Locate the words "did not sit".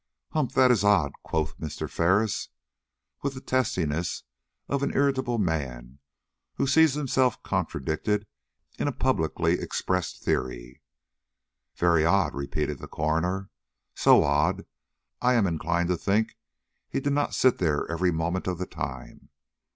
16.99-17.59